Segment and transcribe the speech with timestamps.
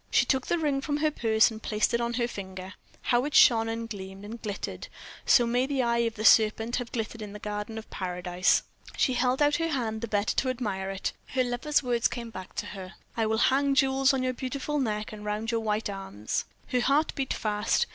[0.09, 2.73] She took the ring from her purse and placed it on her finger.
[3.03, 4.87] How it shone, and gleamed, and glittered!
[5.27, 8.63] So may the eye of the serpent have glittered in the garden of Paradise.
[8.97, 11.13] She held out her hand the better to admire it.
[11.35, 15.13] Her lover's words came back to her: "I will hang jewels on your beautiful neck
[15.13, 17.85] and round your white arms." Her heart beat fast.